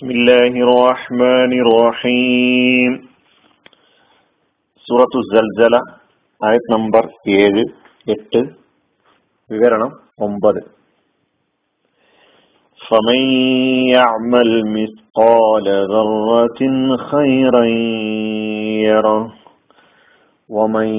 بسم 0.00 0.09
الله 0.11 0.53
الرحمن 0.63 1.51
الرحيم 1.63 2.91
സൂറത്തു 4.87 5.19
സൽസല 5.29 5.75
ആയത് 6.41 6.67
നമ്പർ 6.73 7.05
ഏഴ് 7.35 7.63
എട്ട് 8.15 8.41
വിവരണം 9.49 9.91
ഒമ്പത് 10.27 10.61
فمن 12.81 13.21
يعمل 13.95 14.51
مثقال 14.77 15.67
ذرة 15.93 16.61
خيرا 17.09 17.63
يره 18.89 19.23
ومن 20.49 20.89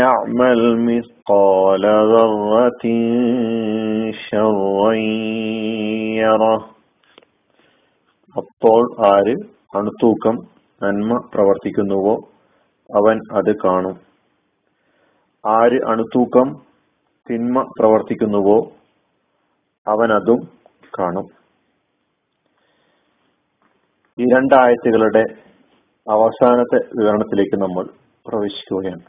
يعمل 0.00 0.60
مثقال 0.90 1.84
ذرة 2.12 2.84
شرا 4.24 4.92
يره 6.22 6.60
അപ്പോൾ 8.36 9.06
ആര് 9.06 9.36
അണുത്തൂക്കം 9.78 10.34
നന്മ 10.82 11.30
പ്രവർത്തിക്കുന്നുവോ? 11.34 12.14
അവൻ 12.90 13.20
അത് 13.32 13.56
കാണും. 13.64 14.00
ആര് 15.46 15.90
അണുത്തൂക്കം 15.90 16.52
തിന്മ 17.30 17.62
പ്രവർത്തിക്കുന്നുവോ? 17.78 18.72
അവൻ 19.86 20.12
അതും 20.12 20.40
കാണും. 20.98 21.26
ഈ 24.18 24.24
രണ്ടായത്തുകളുടെ 24.34 25.24
അവസാനത്തെ 26.10 26.76
വിവരണത്തിലേക്ക് 26.76 27.62
നമ്മൾ 27.62 27.84
പ്രവേശിക്കുകയാണ്. 28.26 29.02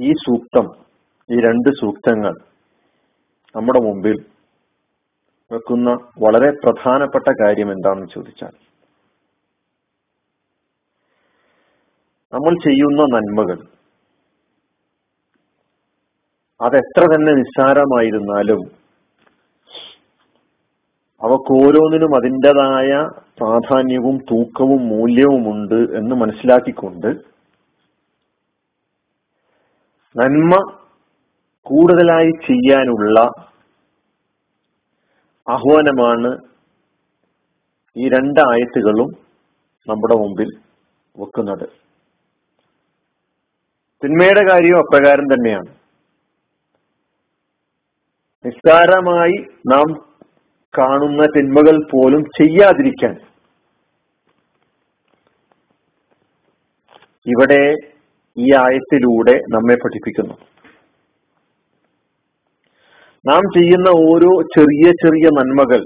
ഈ 0.00 0.12
സൂക്തം 0.12 0.68
ഈ 1.30 1.40
രണ്ട് 1.40 1.68
സൂക്തങ്ങൾ 1.80 2.34
നമ്മുടെ 3.56 3.80
മുമ്പിൽ 3.80 4.33
വെക്കുന്ന 5.50 5.90
വളരെ 6.18 6.50
പ്രധാനപ്പെട്ട 6.50 7.28
കാര്യം 7.40 7.70
എന്താണെന്ന് 7.72 8.08
ചോദിച്ചാൽ 8.08 8.54
നമ്മൾ 12.32 12.54
ചെയ്യുന്ന 12.62 13.02
നന്മകൾ 13.06 13.58
അതെത്ര 16.60 17.02
തന്നെ 17.14 17.32
നിസ്സാരമായിരുന്നാലും 17.32 18.62
അവക്ക് 21.20 21.52
ഓരോന്നിനും 21.54 22.12
അതിന്റെതായ 22.16 22.90
പ്രാധാന്യവും 23.38 24.16
തൂക്കവും 24.30 24.88
മൂല്യവുമുണ്ട് 24.88 25.80
എന്ന് 25.96 26.14
മനസ്സിലാക്കിക്കൊണ്ട് 26.14 27.08
നന്മ 30.14 30.54
കൂടുതലായി 31.66 32.32
ചെയ്യാനുള്ള 32.46 33.18
ആഹ്വാനമാണ് 35.48 36.30
ഈ 37.96 38.08
രണ്ട് 38.08 38.40
ആയത്തുകളും 38.40 39.08
നമ്മുടെ 39.88 40.14
മുമ്പിൽ 40.14 40.50
വെക്കുന്നത്. 41.16 41.66
തിന്മയുടെ 44.02 44.42
കാര്യവും 44.50 44.78
അപ്രകാരം 44.78 45.24
തന്നെയാണ്. 45.24 45.68
നിസ്സാരമായി 48.46 49.36
നാം 49.72 49.86
കാണുന്ന 50.78 51.26
തിന്മകൾ 51.26 51.76
പോലും 51.92 52.24
ചെയ്യാതിരിക്കാൻ 52.24 53.14
ഇവിടെ 57.26 57.62
ഈ 58.36 58.52
ആയത്തിലൂടെ 58.54 59.32
നമ്മെ 59.32 59.74
പഠിപ്പിക്കുന്നു. 59.74 60.53
നാം 63.26 63.40
ചെയ്യുന്ന 63.56 63.88
ഓരോ 63.88 64.42
ചെറിയ 64.42 64.90
ചെറിയ 64.90 65.28
നന്മകൾ 65.32 65.84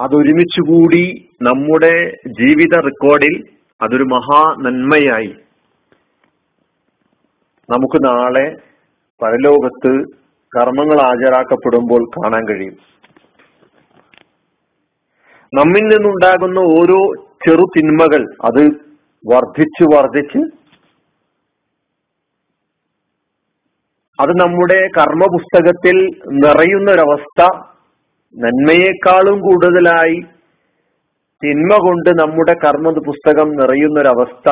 അതൊരുമിച്ചുകൂടി 0.00 1.28
നമ്മുടെ 1.42 2.16
ജീവിത 2.26 2.80
റെക്കോർഡിൽ 2.80 3.44
അതൊരു 3.82 4.02
മഹാ 4.02 4.54
നന്മയായി. 4.58 5.34
നമുക്ക് 7.70 8.06
നാളെ 8.06 8.56
പരലോകത്ത് 9.22 9.92
കർമ്മങ്ങൾ 10.56 11.02
ഹാജരാക്കപ്പെടുമ്പോൾ 11.02 12.04
കാണാൻ 12.04 12.48
കഴിയും. 12.48 12.76
നമ്മിൽ 15.54 15.82
നിന്നുണ്ടാകുന്ന 15.82 16.58
ഓരോ 16.58 17.12
ചെറു 17.46 17.64
തിന്മകൾ 17.76 18.34
അത് 18.44 18.62
വർദ്ധിച്ചു 19.32 19.96
വർദ്ധിച്ച് 19.96 20.57
അത് 24.20 24.30
നമ്മുടെ 24.40 24.88
കർമ്മ 24.98 25.24
പുസ്തകത്തിൽ 25.24 25.96
നിറയുന്ന 26.28 26.90
ഒരവസ്ഥ 26.90 27.42
നന്മയേക്കാളും 28.34 29.40
കൂടുതലായി 29.40 30.20
തിന്മ 31.44 31.76
കൊണ്ട് 31.76 32.20
നമ്മുടെ 32.20 32.54
കർമ്മ 32.54 32.90
പുസ്തകം 32.90 33.48
നിറയുന്ന 33.50 34.00
ഒരവസ്ഥ 34.00 34.48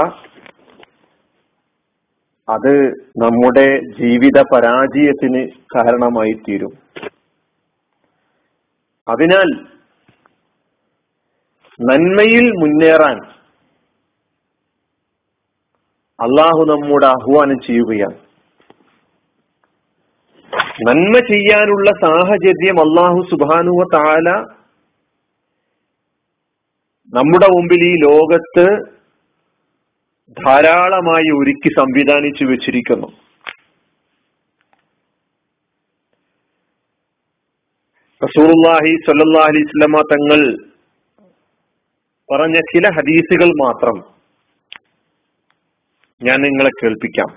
അത് 2.49 2.75
നമ്മുടെ 3.19 3.81
ജീവിത 3.81 4.41
പരാജയത്തിന് 4.55 5.49
കാരണമായി 5.77 6.33
തീരും 6.33 6.75
അതിനാൽ 9.09 9.49
നന്മയിൽ 11.81 12.51
മുന്നേറാൻ 12.51 13.19
അള്ളാഹു 16.21 16.65
നമ്മോട് 16.65 17.07
ആഹ്വാനം 17.07 17.59
ചെയ്യുകയാണ്. 17.61 18.26
നന്മ 20.85 21.19
ചെയ്യാനുള്ള 21.19 21.91
സാഹചര്യം 21.91 22.79
അള്ളാഹു 22.81 23.21
സുബാനുവ 23.31 23.85
താല 23.95 24.29
നമ്മുടെ 27.15 27.47
മുമ്പിൽ 27.47 27.83
ഈ 27.85 27.95
ലോകത്ത് 27.95 28.65
ധാരാളമായി 30.45 31.29
ഒരുക്കി 31.39 31.71
സംവിധാനിച്ചു 31.81 32.45
വെച്ചിരിക്കുന്നു. 32.45 33.09
റസൂർഹി 38.25 38.93
സല്ലാ 39.07 39.45
അലൈസ്ലമ 39.45 40.01
തങ്ങൾ 40.01 40.41
പറഞ്ഞ 42.35 42.55
ചില 42.55 42.89
ഹദീസുകൾ 42.89 43.49
മാത്രം 43.49 43.97
ഞാൻ 46.23 46.41
നിങ്ങളെ 46.41 46.71
കേൾപ്പിക്കാം. 46.71 47.31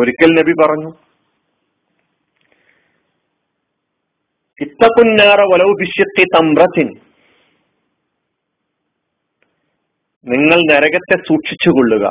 ഒരിക്കൽ 0.00 0.40
നബി 0.40 0.52
പറഞ്ഞു 0.52 1.09
നിങ്ങൾ 10.26 10.58
നരകത്തെ 10.70 11.16
സൂക്ഷിച്ചുകൊള്ളുക 11.16 12.06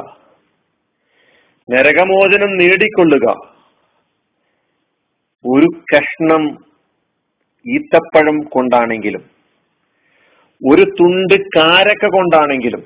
നരകമോചനം 1.70 2.58
നേടിക്കൊള്ളുക. 2.58 3.28
ഒരു 5.46 5.68
കഷ്ണം 5.96 6.44
ഈത്തപ്പഴം 7.66 8.40
കൊണ്ടാണെങ്കിലും 8.40 9.24
ഒരു 10.62 10.82
തുണ്ട് 10.82 11.36
കാരക്ക 11.58 12.08
കൊണ്ടാണെങ്കിലും 12.08 12.84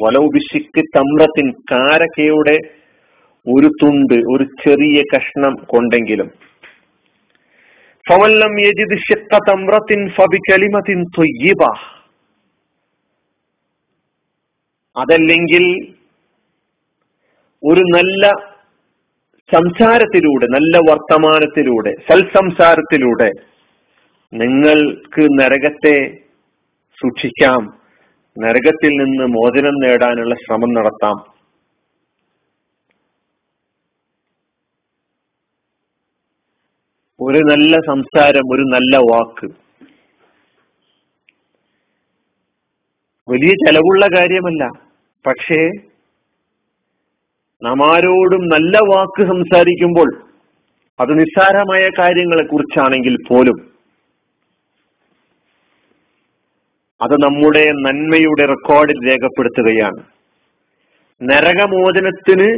വലൗബിശിക്ക് 0.00 0.82
തമ്രത്തിൻ 0.96 1.50
കാരക്കയുടെ 1.50 2.56
ഒരു 3.46 3.66
തുണ്ട് 3.82 4.14
ഒരു 4.14 4.44
ചെറിയ 4.44 5.02
കഷ്ണം 5.16 5.54
കൊണ്ടെങ്കിലും 5.54 6.49
അതല്ലെങ്കിൽ 14.96 15.64
ഒരു 17.64 17.80
നല്ല 17.80 18.32
സംസാരത്തിലൂടെ 19.52 20.46
നല്ല 20.46 20.78
വർത്തമാനത്തിലൂടെ 20.78 21.94
സൽസംസാരത്തിലൂടെ 22.10 23.30
നിങ്ങൾക്ക് 24.32 25.22
നരകത്തെ 25.40 26.16
സൂക്ഷിക്കാം 26.98 27.80
നരകത്തിൽ 28.38 28.88
നിന്ന് 28.88 29.24
മോചനം 29.24 29.74
നേടാനുള്ള 29.74 30.34
ശ്രമം 30.34 30.74
നടത്താം. 30.74 31.29
ഒരു 37.22 37.38
നല്ല 37.38 37.76
സംസാരം 37.80 38.44
ഒരു 38.52 38.62
നല്ല 38.62 38.96
വാക്ക്. 38.96 39.46
വലിയ 43.28 43.48
ചെലവുള്ള 43.48 44.06
കാര്യമല്ല. 44.16 44.68
പക്ഷേ 45.26 45.58
നാം 47.62 47.94
ആരോടും 47.94 48.48
നല്ല 48.48 48.78
വാക്ക് 48.78 49.28
സംസാരിക്കുമ്പോൾ 49.28 50.08
അത് 51.00 51.18
നിസ്സാരമായ 51.18 51.90
കാര്യങ്ങളെ 51.98 52.44
കുറിച്ചാണെങ്കിൽ 52.44 53.16
പോലും 53.28 53.58
അത് 57.02 57.12
നമ്മുടെ 57.12 57.64
നന്മയുടെ 57.70 58.46
റെക്കോർഡിൽ 58.46 59.08
രേഖപ്പെടുത്തുകയാണ്. 59.08 60.00
നരകമോചനത്തിന് 61.22 62.48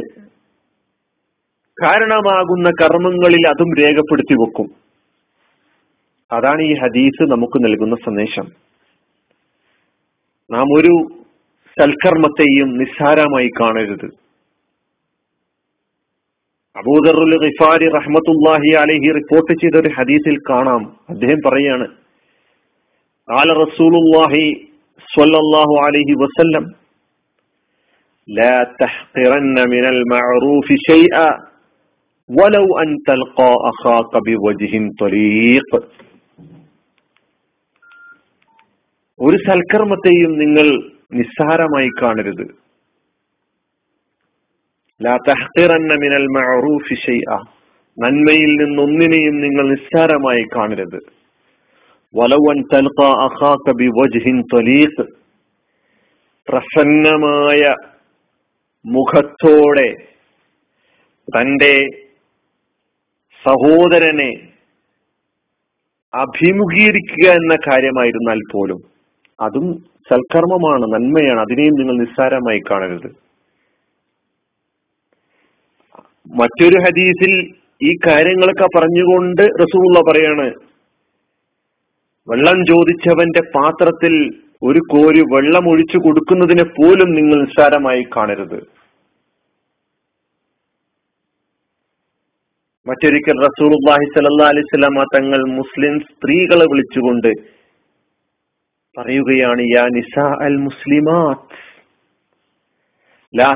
കാരണമാകുന്ന 1.78 2.68
കർമ്മങ്ങളിൽ 2.82 3.44
അതും 3.50 3.70
രേഖപ്പെടുത്തി 3.80 4.36
വെക്കും 4.40 4.68
അതാണ് 6.30 6.62
ഈ 6.62 6.72
ഹദീസ് 6.80 7.24
നമുക്ക് 7.32 7.58
നൽകുന്ന 7.64 7.96
സന്ദേശം 8.06 8.46
നാം 10.50 10.68
ഒരു 10.78 10.94
സൽക്കർമ്മത്തെയും 11.76 12.68
നിസ്സാരമായി 12.80 13.50
കാണരുത് 13.60 14.08
അബൂദറുൽ 16.76 17.34
ഖിഫാരി 17.44 17.86
റഹ്മത്തുല്ലാഹി 17.96 18.70
അലഹി 18.82 19.08
റിപ്പോർട്ട് 19.18 19.54
ചെയ്ത 19.62 19.76
ഒരു 19.82 19.92
ഹദീസിൽ 19.98 20.38
കാണാം 20.50 20.84
അദ്ദേഹം 21.14 21.42
പറയാണ് 21.48 21.88
قال 23.28 23.48
رسول 23.58 23.94
الله 23.96 24.32
صلى 25.08 25.38
الله 25.44 25.70
عليه 25.84 26.10
وسلم 26.22 26.64
لا 28.28 28.56
تحقرن 28.80 29.56
من 29.74 29.84
المعروف 29.86 30.68
شيئا 30.90 31.28
വലൗ 32.29 32.65
അൻ 32.81 32.89
തൽഖാ 33.07 33.47
അഖാക 33.69 34.19
ഒരു 39.19 39.37
സൽക്കർമ്മത്തെയും 39.37 40.31
നിങ്ങൾ 40.37 40.67
നിസ്സാരമായി 41.13 41.89
കാണരുത്. 42.01 42.45
മിനൽ 46.01 46.27
മഅറൂഫി 46.35 46.95
ഷൈഅ 47.05 47.39
നന്മയിൽ 47.97 48.51
നിന്നൊന്നിനെയും 48.61 49.35
നിങ്ങൾ 49.41 49.65
നിസ്സാരമായി 49.69 50.45
കാണരുത്. 50.55 50.99
വലവൻ 52.13 52.59
തൽഖാ 52.73 53.09
അഖാക 53.25 53.75
ബിവജ്ഹിൻ 53.81 54.39
പ്രസന്നമായ 56.47 57.61
മുഖത്തോടെ 58.85 59.89
തന്റെ 61.27 61.73
സഹോദരനെ 63.45 64.31
അഭിമുഖീകരിക്കുക 66.13 67.31
എന്ന 67.31 67.55
കാര്യമായിരുന്നാൽ 67.67 68.39
പോലും 68.53 68.79
അതും 69.41 69.67
സൽക്കർമ്മമാണ് 70.11 70.93
നന്മയാണ്. 70.93 71.39
അതിനെയും 71.39 71.73
നിങ്ങൾ 71.73 71.97
നിസ്സാരമായി 71.97 72.59
കാണരുത്. 72.71 73.09
മറ്റൊരു 76.35 76.77
ഹദീസിൽ 76.83 77.33
ഈ 77.83 77.95
കാര്യങ്ങളൊക്കെ 78.07 78.67
പറഞ്ഞുകൊണ്ട് 78.75 79.41
റസൂള്ള 79.41 79.99
പറയാണ് 80.11 80.53
വെള്ളം 82.29 82.57
ചോദിച്ചവന്റെ 82.65 83.41
പാത്രത്തിൽ 83.55 84.13
ഒരു 84.63 84.79
കോരി 84.91 85.21
വെള്ളം 85.33 85.69
ഒഴിച്ചു 85.69 85.97
കൊടുക്കുന്നതിനെ 85.97 86.63
പോലും 86.63 87.09
നിങ്ങൾ 87.13 87.35
നിസ്സാരമായി 87.41 88.03
കാണരുത്. 88.15 88.72
മറ്റൊരിക്കൽ 92.87 93.37
റസൂലുള്ളാഹി 93.45 94.05
സ്വല്ലല്ലാഹി 94.13 94.51
അലൈഹി 94.53 94.65
വസല്ലമ 94.65 95.03
തങ്ങൾ 95.13 95.41
മുസ്ലിം 95.51 95.93
സ്ത്രീകളെ 96.07 96.65
വിളിച്ചുകൊണ്ട് 96.71 97.29
പറയുകയാണ് 98.97 99.63
യാ 99.69 99.83
നിസാ 99.93 100.25
അൽ 100.47 100.57
മുസ്ലിമാത്ത് 100.57 101.59
ലാ 103.33 103.51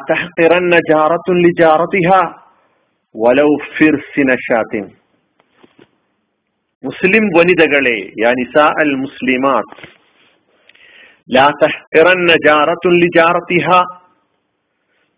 വലൗ 3.16 3.50
ഫിർസിന 3.76 4.32
മുസ്ലിം 6.84 7.26
വനിതകളെ 7.38 7.98
യാ 8.24 8.32
നിസാ 8.40 8.66
അൽ 8.84 8.94
മുസ്ലിമാത്ത് 8.96 9.86
ലാ 11.30 11.48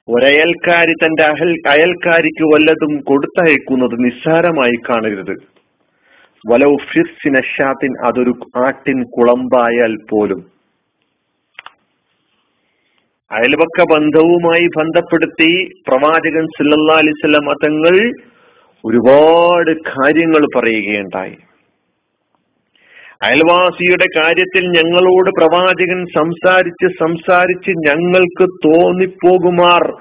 ഒരയൽക്കാരി 0.10 0.94
തന്റെ 0.94 1.24
അഹൽ 1.24 1.56
അയൽക്കാരിക്ക് 1.68 2.44
വല്ലതും 2.44 3.02
കൊടുത്തയക്കുന്നത് 3.02 4.06
നിസ്സാരമായി 4.06 4.76
കാണരുത്. 4.90 5.36
വലൗ 6.52 6.76
ഫിർസിനഷാത്തിൻ 6.76 8.06
അതൊരു 8.06 8.34
ആട്ടിൻ 8.66 9.04
കുളമ്പായാൽ 9.04 9.96
പോലും. 10.12 10.60
അയൽപക്ക 13.32 13.86
ബന്ധവുമായി 13.92 14.68
ബന്ധപ്പെടുത്തി 14.78 15.70
പ്രവാചകൻ 15.88 16.46
സുല്ലാ 16.46 16.96
അലിസ്വല്ല 16.96 17.38
മതങ്ങൾ 17.38 18.14
ഒരുപാട് 18.86 19.72
കാര്യങ്ങൾ 19.72 20.46
പറയുകയുണ്ടായി. 20.56 21.38
അയൽവാസിയുടെ 23.24 24.20
കാര്യത്തിൽ 24.20 24.66
ഞങ്ങളോട് 24.66 25.30
പ്രവാചകൻ 25.30 26.06
സംസാരിച്ച് 26.06 26.98
സംസാരിച്ച് 27.00 27.72
ഞങ്ങൾക്ക് 27.72 28.46
തോന്നിപ്പോകുമാർ 28.68 29.94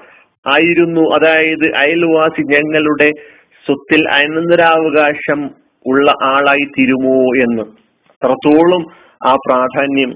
ആയിരുന്നു. 0.55 1.01
അതായത് 1.01 1.75
അയൽവാസി 1.75 2.41
ഞങ്ങളുടെ 2.41 3.11
സ്വത്തിൽ 3.65 4.09
അനന്തരാവകാശം 4.09 5.49
ഉള്ള 5.85 6.13
ആളായി 6.23 6.65
തീരുമോ 6.65 7.43
എന്ന്. 7.43 7.63
അത്രത്തോളം 8.09 8.85
ആ 9.27 9.35
പ്രാധാന്യം 9.35 10.09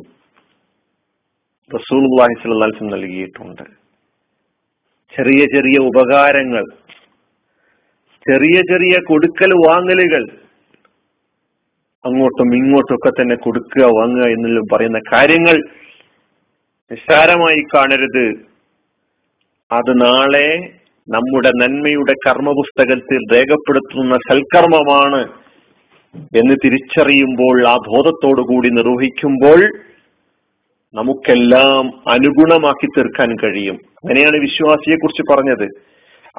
റസൂൽസം 1.76 2.88
നൽകിയിട്ടുണ്ട്. 2.88 3.64
ചെറിയ 5.18 5.40
ചെറിയ 5.40 5.78
ഉപകാരങ്ങൾ 5.80 6.64
ചെറിയ 8.32 8.62
ചെറിയ 8.72 9.00
കൊടുക്കൽ 9.10 9.54
വാങ്ങലുകൾ 9.54 10.43
അങ്ങോട്ടും 12.06 12.56
ഇങ്ങോട്ടും 12.56 12.96
ഒക്കെ 12.96 13.10
തന്നെ 13.10 13.36
കൊടുക്കുക 13.36 13.84
വാങ്ങുക 13.84 14.26
എന്നെല്ലാം 14.26 14.66
പറയുന്ന 14.74 15.00
കാര്യങ്ങൾ 15.14 15.58
നിസ്സാരമായി 16.92 17.62
കാണരുത്. 17.76 18.26
അത് 19.72 20.02
നാളെ 20.02 20.70
നമ്മുടെ 21.10 21.52
നന്മയുടെ 21.56 22.14
കർമ്മപുസ്തകത്തിൽ 22.28 23.22
രേഖപ്പെടുത്തുന്ന 23.34 24.16
സൽക്കർമ്മമാണ് 24.16 25.22
എന്ന് 26.38 26.56
തിരിച്ചറിയുമ്പോൾ 26.66 27.68
ആ 27.68 27.76
കൂടി 28.42 28.70
നിർവഹിക്കുമ്പോൾ 28.70 29.62
നമുക്കെല്ലാം 30.96 32.10
അനുഗുണമാക്കി 32.10 32.88
തീർക്കാൻ 32.88 33.36
കഴിയും. 33.44 33.76
അങ്ങനെയാണ് 33.76 34.38
വിശ്വാസിയെ 34.38 34.96
കുറിച്ച് 34.96 35.24
പറഞ്ഞത്. 35.34 35.68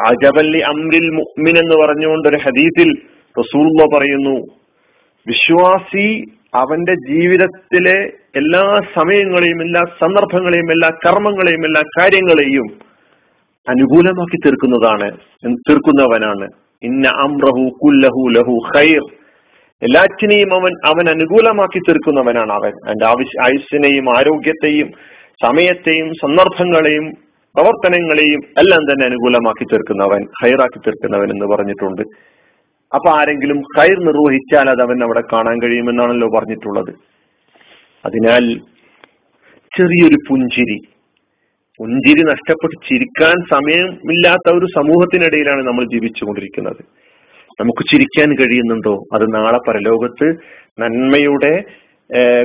അജബല്ലി 0.08 0.58
അമ്രിൽ 0.58 1.08
മുഅ്മിൻ 1.10 1.58
എന്ന് 1.58 1.86
പറഞ്ഞുകൊണ്ട് 1.86 2.28
ഒരു 2.28 2.36
ഹദീസിൽ 2.36 2.90
റസൂള്ള 3.40 3.98
പറയുന്നു 3.98 4.63
വിശ്വാസി 5.26 6.24
അവന്റെ 6.54 6.94
ജീവിതത്തിലെ 6.94 8.12
എല്ലാ 8.36 8.80
സമയങ്ങളെയും 8.94 9.62
എല്ലാ 9.62 9.82
സന്ദർഭങ്ങളെയും 10.00 10.72
എല്ലാ 10.72 10.90
കർമ്മങ്ങളെയും 11.06 11.64
എല്ലാ 11.64 11.82
കാര്യങ്ങളെയും 12.00 12.94
അനുകൂലമാക്കി 13.68 14.36
തീർക്കുന്നതാണ് 14.36 15.16
തീർക്കുന്നവനാണ്. 15.54 16.48
ഇന്ന 16.82 17.08
അമ്രഹു 17.08 17.70
കുല്ലഹു 17.82 18.28
ലഹു 18.30 18.60
ഖൈർ. 18.76 19.02
എല്ലാറ്റിനെയും 19.82 20.54
അവൻ 20.54 20.72
അവൻ 20.84 21.08
അനുകൂലമാക്കി 21.08 21.78
തീർക്കുന്നവനാണ് 21.78 22.52
അവൻ. 22.52 22.72
അവന്റെ 22.86 23.06
ആവശ്യ 23.06 23.42
ആയുസ്സിനെയും 23.42 24.18
ആരോഗ്യത്തെയും 24.18 24.90
സമയത്തെയും 25.44 26.12
സന്ദർഭങ്ങളെയും 26.14 27.10
പ്രവർത്തനങ്ങളെയും 27.54 28.40
എല്ലാം 28.58 28.82
തന്നെ 28.82 29.06
അനുകൂലമാക്കി 29.06 29.64
തീർക്കുന്നവൻ 29.64 30.26
ഹൈറാക്കി 30.42 30.78
തീർക്കുന്നവൻ 30.78 31.30
എന്ന് 31.30 31.46
പറഞ്ഞിട്ടുണ്ട്. 31.46 32.02
അപ്പൊ 32.94 33.10
ആരെങ്കിലും 33.10 33.60
ഹൈർ 33.76 33.98
നിർവഹിച്ചാൽ 34.04 34.70
അത് 34.70 34.82
അവൻ 34.82 35.02
അവിടെ 35.02 35.22
കാണാൻ 35.32 35.62
കഴിയുമെന്നാണല്ലോ 35.62 36.28
പറഞ്ഞിട്ടുള്ളത്. 36.28 36.92
അതിനാൽ 38.06 38.44
ചെറിയൊരു 39.76 40.18
പുഞ്ചിരി. 40.28 40.78
പുഞ്ചിരി 41.78 42.22
നഷ്ടപ്പെട്ട് 42.22 42.76
ചിരിക്കാൻ 42.88 43.36
സമയമില്ലാത്ത 43.50 44.54
ഒരു 44.54 44.66
സമൂഹത്തിനിടയിലാണ് 44.76 45.62
നമ്മൾ 45.66 45.84
ജീവിച്ചുകൊണ്ടിരിക്കുന്നത്. 45.84 46.82
നമുക്ക് 47.60 47.82
ചിരിക്കാൻ 47.92 48.28
കഴിയുന്നുണ്ടോ? 48.34 48.94
അത് 49.14 49.34
നാളെ 49.34 49.58
പരലോകത്ത് 49.68 50.28
നന്മയുടെ 50.80 51.64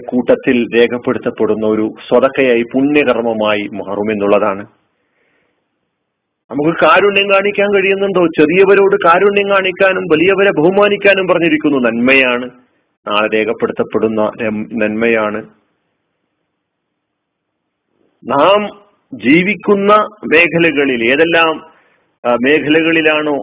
കൂട്ടത്തിൽ 0.08 0.58
രേഖപ്പെടുത്തപ്പെടുന്ന 0.76 1.66
ഒരു 1.66 1.86
സ്വതക്കയായി 2.08 2.64
പുണ്യകർമ്മമായി 2.74 3.64
മാറുമെന്നുള്ളതാണ്. 3.74 4.66
നമുക്ക് 6.52 6.78
കാരുണ്യം 6.82 7.32
കാണിക്കാൻ 7.32 7.74
കഴിയുന്നുണ്ടോ? 7.74 8.26
ചെറിയവരോട് 8.26 8.96
കാരുണ്യം 9.06 9.50
കാണിക്കാനും 9.50 10.04
വലിയവരെ 10.12 10.52
ബഹുമാനിക്കാനും 10.52 11.28
പറഞ്ഞിരിക്കുന്നു. 11.28 11.78
നന്മയാണ്. 11.78 12.50
നാളെ 13.08 13.28
രേഖപ്പെടുത്തപ്പെടുന്ന 13.34 14.32
നന്മയാണ്. 14.84 15.44
നാം 18.26 18.68
ജീവിക്കുന്ന 19.14 19.94
മേഖലകളിൽ 20.34 21.12
ഏതെല്ലാം 21.12 21.72
മേഖലകളിലാണോ 22.34 23.38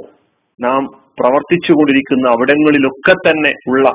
നാം 0.61 0.85
പ്രവർത്തിച്ചു 1.21 1.73
കൊണ്ടിരിക്കുന്ന 1.73 2.29
അവിടങ്ങളിലൊക്കെ 2.29 3.13
തന്നെ 3.13 3.53
ഉള്ള 3.69 3.93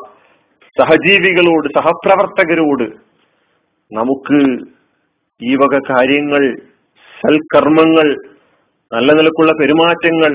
സഹജീവികളോട് 0.80 1.68
സഹപ്രവർത്തകരോട് 1.68 2.84
നമുക്ക് 3.94 4.40
ഈ 5.42 5.56
വക 5.56 5.80
കാര്യങ്ങൾ 5.90 6.60
സൽക്കർമ്മങ്ങൾ 7.22 8.31
നല്ല 8.94 9.14
നിലക്കുള്ള 9.14 9.52
പെരുമാറ്റങ്ങൾ 9.52 10.32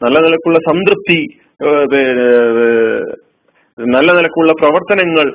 നല്ല 0.00 0.18
നിലക്കുള്ള 0.18 0.58
സംതൃപ്തി 0.68 1.18
നല്ല 3.78 4.08
നിലക്കുള്ള 4.12 4.52
പ്രവർത്തനങ്ങൾ 4.52 5.26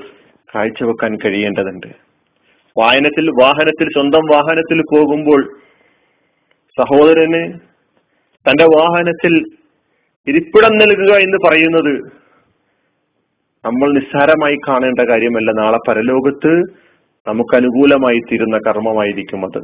കാഴ്ചവെക്കാൻ 0.55 1.11
കഴിയേണ്ടതുണ്ട്. 1.15 1.87
വാഹനത്തിൽ 2.75 3.25
വാഹനത്തിൽ 3.41 3.87
സ്വന്തം 3.93 4.23
വാഹനത്തിൽ 4.33 4.81
പോകുമ്പോൾ 4.93 5.41
സഹോദരന് 6.79 7.41
തന്റെ 8.45 8.65
വാഹനത്തിൽ 8.77 9.33
ഇരിപ്പിടം 10.27 10.73
നൽകുക 10.77 11.11
എന്ന് 11.25 11.37
പറയുന്നത് 11.45 11.93
നമ്മൾ 13.65 13.87
നിസ്സാരമായി 13.93 14.57
കാണേണ്ട 14.67 15.01
കാര്യമല്ല. 15.09 15.51
നാളെ 15.51 15.79
പരലോകത്ത് 15.87 16.51
നമുക്ക് 17.27 17.55
അനുകൂലമായി 17.55 18.19
തീരുന്ന 18.19 18.57
കർമ്മമായിരിക്കും 18.67 19.45
അത്. 19.45 19.61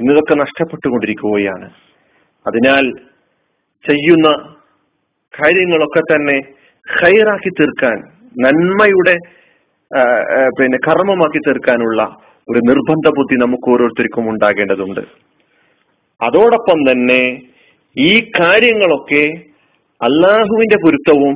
ഇന്നതൊക്കെ 0.00 0.34
നഷ്ടപ്പെട്ടുകൊണ്ടിരിക്കുകയാണ്. 0.34 1.68
അതിനാൽ 2.48 2.86
ചെയ്യുന്ന 3.84 4.28
കാര്യങ്ങളൊക്കെ 5.34 6.00
തന്നെ 6.00 6.38
ഹൈറാക്കി 6.86 7.50
തീർക്കാൻ 7.50 7.98
നന്മയുടെ 8.42 9.16
പിന്നെ 10.58 10.78
കർമ്മമാക്കി 10.86 11.38
തീർക്കാനുള്ള 11.38 12.02
ഒരു 12.48 12.60
നിർബന്ധ 12.68 13.08
ബുദ്ധി 13.18 13.36
നമുക്ക് 13.36 13.70
ഓരോരുത്തർക്കും 13.70 14.30
ഉണ്ടാകേണ്ടതുണ്ട്. 14.30 15.00
അതോടൊപ്പം 16.20 16.78
തന്നെ 16.90 17.22
ഈ 17.96 18.12
കാര്യങ്ങളൊക്കെ 18.40 19.24
അള്ളാഹുവിന്റെ 20.00 20.78
പൊരുത്തവും 20.84 21.34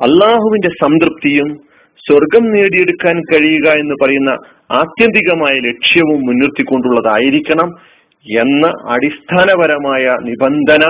അള്ളാഹുവിന്റെ 0.00 0.70
സംതൃപ്തിയും 0.82 1.48
സ്വർഗം 2.02 2.44
നേടിയെടുക്കാൻ 2.52 3.16
കഴിയുക 3.30 3.68
എന്ന് 3.80 3.94
പറയുന്ന 4.02 4.30
ആത്യന്തികമായ 4.72 5.54
ലക്ഷ്യവും 5.68 6.20
മുൻനിർത്തിക്കൊണ്ടുള്ളതായിരിക്കണം 6.26 7.68
എന്ന 8.26 8.66
അടിസ്ഥാനപരമായ 8.90 10.04
നിബന്ധന 10.22 10.84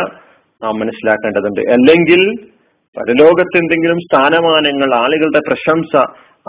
നാം 0.63 0.75
മനസ്സിലാക്കേണ്ടതുണ്ട്. 0.79 1.61
അല്ലെങ്കിൽ 1.73 2.23
പരലോകത്ത് 2.97 3.57
എന്തെങ്കിലും 3.57 3.99
സ്ഥാനമാനങ്ങൾ 3.99 4.95
ആളുകളുടെ 4.95 5.41
പ്രശംസ 5.49 5.93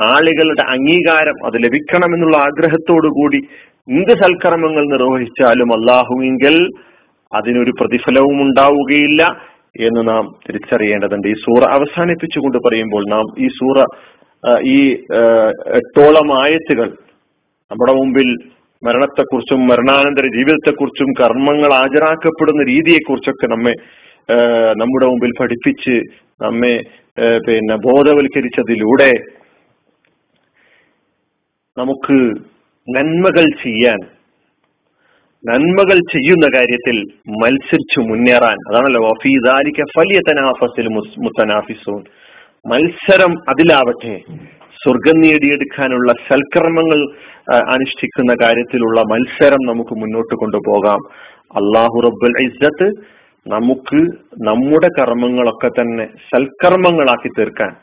ആളുകളുടെ 0.04 0.64
അംഗീകാരം 0.70 1.38
അത് 1.46 1.58
ലഭിക്കണമെന്നുള്ള 1.64 2.38
ആഗ്രഹത്തോടു 2.38 3.08
കൂടി 3.08 3.40
എന്ത് 3.90 4.14
സൽക്കർമ്മങ്ങൾ 4.22 4.84
നിർവഹിച്ചാലും 4.86 5.74
അള്ളാഹുവിങ്കിൽ 5.74 6.56
അതിനൊരു 7.34 7.72
പ്രതിഫലവും 7.82 8.38
ഉണ്ടാവുകയില്ല 8.42 9.22
എന്ന് 9.80 10.02
നാം 10.08 10.24
തിരിച്ചറിയേണ്ടതുണ്ട്. 10.48 11.28
ഈ 11.28 11.34
സൂറ 11.34 11.64
അവസാനിപ്പിച്ചുകൊണ്ട് 11.72 12.58
പറയുമ്പോൾ 12.58 13.04
നാം 13.10 13.26
ഈ 13.40 13.48
സൂറ 13.48 13.86
ഈ 14.68 14.80
എട്ടോളം 15.80 16.30
ആയത്തുകൾ 16.44 16.90
നമ്മുടെ 17.72 17.94
മുമ്പിൽ 17.94 18.30
മരണത്തെക്കുറിച്ചും 18.84 19.68
മരണാനന്തര 19.68 20.26
ജീവിതത്തെക്കുറിച്ചും 20.38 21.14
കർമ്മങ്ങൾ 21.22 21.74
ഹാജരാക്കപ്പെടുന്ന 21.74 22.64
രീതിയെക്കുറിച്ചൊക്കെ 22.64 23.48
നമ്മെ 23.48 23.74
നമ്മുടെ 24.78 25.06
മുമ്പിൽ 25.06 25.32
പഠിപ്പിച്ച് 25.40 25.96
നമ്മെ 26.42 26.76
പിന്നെ 27.48 27.76
ബോധവൽക്കരിച്ചതിലൂടെ 27.76 29.12
നമുക്ക് 31.78 32.18
നന്മകൾ 32.96 33.46
ചെയ്യാൻ 33.64 34.00
നന്മകൾ 35.46 35.98
ചെയ്യുന്ന 36.14 36.48
കാര്യത്തിൽ 36.56 36.98
മത്സരിച്ചു 37.44 38.00
മുന്നേറാൻ. 38.00 38.58
അതാണല്ലോ 38.70 39.12
ഫലിയ 39.96 40.20
തനാഫസിൽ 40.30 40.88
മുത്തനാഫിസൂൻ. 41.24 42.02
മത്സരം 42.72 43.34
അതിലാവട്ടെ. 43.50 44.16
സ്വർഗം 44.84 45.18
നേടിയെടുക്കാനുള്ള 45.22 46.12
സൽക്കർമ്മങ്ങൾ 46.28 47.00
അനുഷ്ഠിക്കുന്ന 47.54 48.34
കാര്യത്തിലുള്ള 48.42 49.02
മത്സരം 49.02 49.62
നമുക്ക് 49.72 49.96
മുന്നോട്ട് 49.96 50.36
കൊണ്ടുപോകാം. 50.36 51.02
അള്ളാഹു 51.62 51.98
റബ്ബുൽ 52.00 52.36
ഇസ്സത്ത് 52.42 52.88
നമുക്ക് 53.46 54.00
നമ്മുടെ 54.44 54.90
കർമ്മങ്ങളൊക്കെ 55.00 55.70
തന്നെ 55.70 56.06
സൽക്കർമ്മങ്ങളാക്കി 56.30 57.30
തീർക്കാൻ 57.40 57.74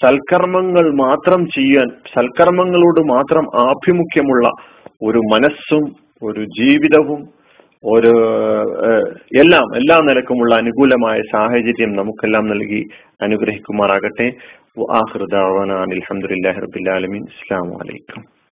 സൽക്കർമ്മങ്ങൾ 0.00 0.86
മാത്രം 0.94 1.46
ചെയ്യാൻ 1.46 1.88
സൽക്കർമ്മങ്ങളോട് 2.14 3.00
മാത്രം 3.12 3.44
ആഭിമുഖ്യമുള്ള 3.68 4.48
ഒരു 5.02 5.18
മനസ്സും 5.18 5.84
ഒരു 6.22 6.42
ജീവിതവും 6.60 7.22
ഒരു 7.84 8.12
എല്ലാം 9.40 9.66
എല്ലാ 9.76 9.96
നിലക്കുമുള്ള 10.04 10.54
അനുകൂലമായ 10.54 11.18
സാഹചര്യം 11.32 11.90
നമുക്കെല്ലാം 11.96 12.44
നൽകി 12.48 12.80
അനുഗ്രഹിക്കുമാറാകട്ടെ. 13.22 14.26
وآخر 14.76 15.24
دعوانا 15.24 15.84
أن 15.84 15.92
الحمد 15.92 16.24
لله 16.24 16.58
رب 16.58 16.76
العالمين. 16.76 17.24
السلام 17.24 17.74
عليكم. 17.74 18.35